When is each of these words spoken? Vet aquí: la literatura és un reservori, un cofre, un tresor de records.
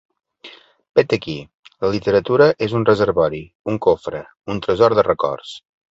Vet 0.99 1.11
aquí: 1.17 1.35
la 1.85 1.91
literatura 1.95 2.47
és 2.69 2.75
un 2.79 2.87
reservori, 2.91 3.43
un 3.75 3.77
cofre, 3.87 4.23
un 4.55 4.63
tresor 4.67 4.97
de 5.03 5.05
records. 5.11 5.55